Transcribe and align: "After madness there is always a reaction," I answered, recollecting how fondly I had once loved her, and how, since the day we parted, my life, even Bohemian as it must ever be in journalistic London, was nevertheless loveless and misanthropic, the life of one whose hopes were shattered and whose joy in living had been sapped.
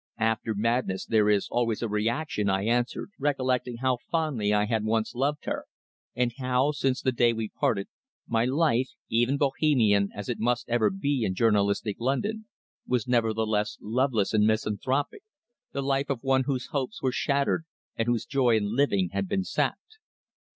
"After 0.17 0.55
madness 0.55 1.05
there 1.05 1.29
is 1.29 1.47
always 1.51 1.83
a 1.83 1.87
reaction," 1.87 2.49
I 2.49 2.65
answered, 2.65 3.11
recollecting 3.19 3.77
how 3.83 3.99
fondly 4.09 4.51
I 4.51 4.65
had 4.65 4.83
once 4.83 5.13
loved 5.13 5.45
her, 5.45 5.65
and 6.15 6.33
how, 6.39 6.71
since 6.71 7.03
the 7.03 7.11
day 7.11 7.33
we 7.33 7.49
parted, 7.49 7.87
my 8.27 8.43
life, 8.43 8.89
even 9.09 9.37
Bohemian 9.37 10.09
as 10.15 10.27
it 10.27 10.39
must 10.39 10.67
ever 10.69 10.89
be 10.89 11.23
in 11.23 11.35
journalistic 11.35 11.97
London, 11.99 12.47
was 12.87 13.07
nevertheless 13.07 13.77
loveless 13.79 14.33
and 14.33 14.47
misanthropic, 14.47 15.21
the 15.71 15.83
life 15.83 16.09
of 16.09 16.23
one 16.23 16.45
whose 16.45 16.69
hopes 16.71 17.03
were 17.03 17.11
shattered 17.11 17.65
and 17.95 18.07
whose 18.07 18.25
joy 18.25 18.57
in 18.57 18.75
living 18.75 19.09
had 19.13 19.27
been 19.27 19.43
sapped. 19.43 19.99